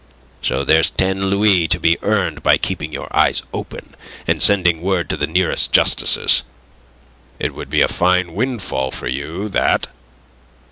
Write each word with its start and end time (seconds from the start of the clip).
So 0.41 0.63
there's 0.65 0.89
ten 0.89 1.27
louis 1.27 1.67
to 1.67 1.79
be 1.79 1.99
earned 2.01 2.41
by 2.41 2.57
keeping 2.57 2.91
your 2.91 3.15
eyes 3.15 3.43
open, 3.53 3.93
and 4.25 4.41
sending 4.41 4.81
word 4.81 5.11
to 5.11 5.15
the 5.15 5.27
nearest 5.27 5.71
justices. 5.73 6.41
It 7.37 7.53
would 7.53 7.69
be 7.69 7.81
a 7.81 7.87
fine 7.87 8.33
windfall 8.33 8.89
for 8.89 9.07
you, 9.07 9.47
that." 9.49 9.89